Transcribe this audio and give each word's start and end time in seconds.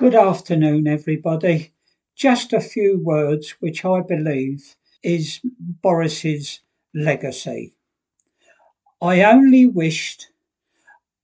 Good 0.00 0.14
afternoon, 0.14 0.88
everybody. 0.88 1.74
Just 2.16 2.54
a 2.54 2.60
few 2.60 2.98
words 3.04 3.50
which 3.60 3.84
I 3.84 4.00
believe 4.00 4.74
is 5.02 5.40
Boris's 5.44 6.60
legacy. 6.94 7.74
I 9.02 9.22
only 9.22 9.66
wished 9.66 10.28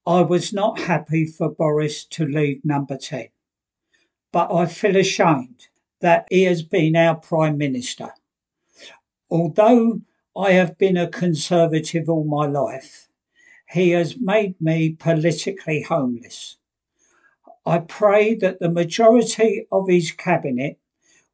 I 0.07 0.21
was 0.21 0.53
not 0.53 0.79
happy 0.79 1.25
for 1.25 1.49
Boris 1.49 2.05
to 2.05 2.27
leave 2.27 2.67
number 2.67 2.99
10, 2.99 3.29
but 4.31 4.53
I 4.53 4.67
feel 4.67 4.99
ashamed 4.99 5.69
that 6.01 6.27
he 6.29 6.43
has 6.43 6.63
been 6.63 6.97
our 6.97 7.15
Prime 7.15 7.57
Minister. 7.57 8.11
Although 9.31 10.03
I 10.37 10.51
have 10.53 10.77
been 10.77 10.99
a 10.99 11.09
Conservative 11.09 12.11
all 12.11 12.25
my 12.25 12.45
life, 12.45 13.09
he 13.71 13.93
has 13.93 14.19
made 14.21 14.61
me 14.61 14.91
politically 14.91 15.81
homeless. 15.81 16.59
I 17.69 17.79
pray 17.79 18.35
that 18.37 18.61
the 18.61 18.71
majority 18.71 19.67
of 19.73 19.89
his 19.89 20.13
cabinet 20.13 20.79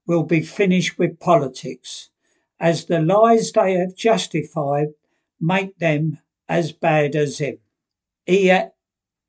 will 0.07 0.23
be 0.23 0.41
finished 0.41 0.99
with 0.99 1.21
politics, 1.21 2.09
as 2.59 2.87
the 2.87 3.01
lies 3.03 3.53
they 3.53 3.75
have 3.75 3.95
justified 3.95 4.95
make 5.39 5.77
them 5.79 6.21
as 6.49 6.73
bad 6.73 7.17
as 7.17 7.37
him. 7.39 7.59
He, 8.25 8.51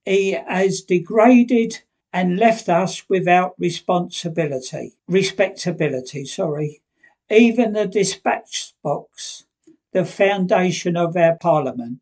he 0.05 0.31
has 0.31 0.81
degraded 0.81 1.81
and 2.13 2.37
left 2.37 2.69
us 2.69 3.09
without 3.09 3.55
responsibility, 3.59 4.93
respectability, 5.07 6.23
sorry. 6.23 6.81
Even 7.29 7.73
the 7.73 7.87
dispatch 7.87 8.73
box, 8.81 9.45
the 9.91 10.05
foundation 10.05 10.95
of 10.95 11.17
our 11.17 11.35
parliament, 11.35 11.99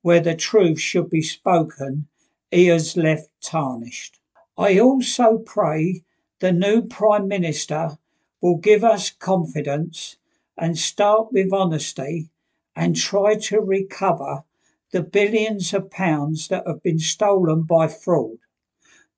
where 0.00 0.20
the 0.20 0.34
truth 0.34 0.80
should 0.80 1.10
be 1.10 1.20
spoken, 1.20 2.08
he 2.50 2.66
has 2.66 2.96
left 2.96 3.28
tarnished. 3.42 4.19
I 4.60 4.78
also 4.78 5.38
pray 5.38 6.02
the 6.40 6.52
new 6.52 6.82
Prime 6.82 7.26
Minister 7.26 7.96
will 8.42 8.58
give 8.58 8.84
us 8.84 9.08
confidence 9.08 10.18
and 10.54 10.76
start 10.76 11.32
with 11.32 11.50
honesty 11.50 12.28
and 12.76 12.94
try 12.94 13.36
to 13.36 13.58
recover 13.58 14.44
the 14.90 15.02
billions 15.02 15.72
of 15.72 15.90
pounds 15.90 16.48
that 16.48 16.66
have 16.66 16.82
been 16.82 16.98
stolen 16.98 17.62
by 17.62 17.88
fraud. 17.88 18.36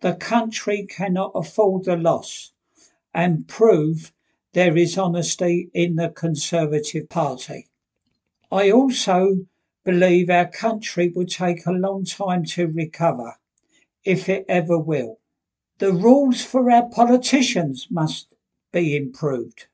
The 0.01 0.15
country 0.15 0.87
cannot 0.87 1.33
afford 1.35 1.87
the 1.87 1.97
loss 1.97 2.53
and 3.13 3.49
prove 3.49 4.13
there 4.53 4.77
is 4.77 4.97
honesty 4.97 5.73
in 5.75 5.97
the 5.97 6.11
Conservative 6.11 7.09
Party. 7.09 7.67
I 8.53 8.71
also 8.71 9.49
believe 9.85 10.31
our 10.31 10.49
country 10.49 11.09
will 11.09 11.27
take 11.27 11.67
a 11.67 11.73
long 11.73 12.05
time 12.05 12.45
to 12.55 12.69
recover, 12.69 13.39
if 14.05 14.29
it 14.29 14.45
ever 14.49 14.79
will. 14.79 15.19
The 15.83 15.93
rules 15.93 16.45
for 16.45 16.71
our 16.71 16.89
politicians 16.89 17.89
must 17.91 18.29
be 18.71 18.95
improved, 18.95 19.67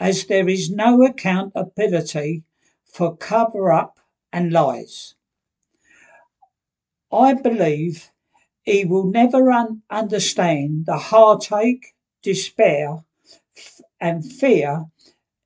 as 0.00 0.26
there 0.26 0.48
is 0.48 0.68
no 0.68 1.04
accountability 1.06 2.42
for 2.84 3.16
cover 3.16 3.70
up 3.70 4.00
and 4.32 4.50
lies. 4.52 5.14
I 7.12 7.34
believe 7.34 8.10
he 8.64 8.84
will 8.84 9.04
never 9.04 9.52
un- 9.52 9.82
understand 9.88 10.86
the 10.86 10.98
heartache, 10.98 11.94
despair, 12.20 13.04
f- 13.56 13.80
and 14.00 14.28
fear 14.28 14.86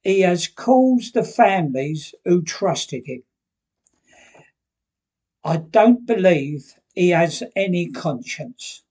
he 0.03 0.21
has 0.21 0.49
caused 0.49 1.13
the 1.13 1.23
families 1.23 2.15
who 2.25 2.41
trusted 2.41 3.07
him. 3.07 3.25
I 5.45 5.59
don't 5.59 6.07
believe 6.07 6.81
he 6.95 7.11
has 7.11 7.43
any 7.55 7.91
conscience. 7.91 8.85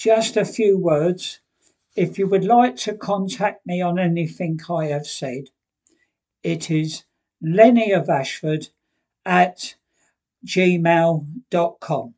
Just 0.00 0.38
a 0.38 0.46
few 0.46 0.78
words. 0.78 1.40
If 1.94 2.18
you 2.18 2.26
would 2.26 2.46
like 2.46 2.76
to 2.76 2.94
contact 2.94 3.66
me 3.66 3.82
on 3.82 3.98
anything 3.98 4.58
I 4.70 4.86
have 4.86 5.06
said, 5.06 5.50
it 6.42 6.70
is 6.70 7.04
Lenny 7.42 7.92
of 7.92 8.08
Ashford 8.08 8.68
at 9.26 9.74
gmail.com. 10.46 12.14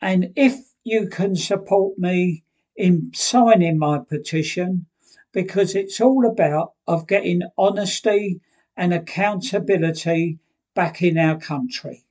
And 0.00 0.32
if 0.36 0.72
you 0.84 1.06
can 1.06 1.36
support 1.36 1.98
me 1.98 2.44
in 2.74 3.10
signing 3.12 3.76
my 3.76 3.98
petition, 3.98 4.86
because 5.32 5.74
it's 5.74 6.00
all 6.00 6.24
about 6.24 6.72
of 6.86 7.06
getting 7.06 7.42
honesty 7.58 8.40
and 8.74 8.94
accountability 8.94 10.38
back 10.74 11.02
in 11.02 11.18
our 11.18 11.38
country. 11.38 12.06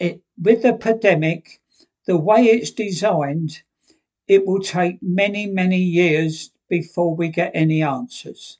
It 0.00 0.22
with 0.36 0.62
the 0.62 0.72
pandemic, 0.72 1.59
the 2.06 2.16
way 2.16 2.44
it's 2.46 2.70
designed, 2.70 3.62
it 4.26 4.46
will 4.46 4.62
take 4.62 5.02
many, 5.02 5.46
many 5.46 5.78
years 5.78 6.50
before 6.68 7.14
we 7.14 7.28
get 7.28 7.50
any 7.54 7.82
answers. 7.82 8.58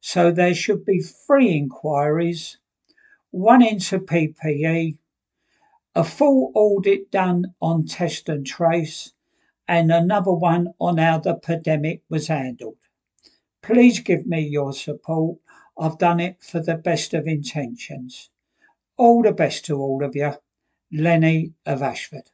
So 0.00 0.32
there 0.32 0.54
should 0.54 0.84
be 0.84 1.00
three 1.00 1.54
inquiries, 1.54 2.58
one 3.30 3.62
into 3.62 3.98
PPE, 3.98 4.96
a 5.94 6.04
full 6.04 6.52
audit 6.54 7.10
done 7.10 7.54
on 7.60 7.84
test 7.84 8.28
and 8.28 8.46
trace, 8.46 9.12
and 9.68 9.92
another 9.92 10.32
one 10.32 10.72
on 10.80 10.98
how 10.98 11.18
the 11.18 11.34
pandemic 11.34 12.02
was 12.08 12.28
handled. 12.28 12.78
Please 13.62 14.00
give 14.00 14.26
me 14.26 14.40
your 14.40 14.72
support. 14.72 15.38
I've 15.78 15.98
done 15.98 16.18
it 16.18 16.42
for 16.42 16.60
the 16.60 16.76
best 16.76 17.14
of 17.14 17.26
intentions. 17.26 18.30
All 18.96 19.22
the 19.22 19.32
best 19.32 19.66
to 19.66 19.78
all 19.78 20.02
of 20.02 20.16
you. 20.16 20.32
Lenny 20.90 21.52
of 21.66 21.82
Ashford. 21.82 22.30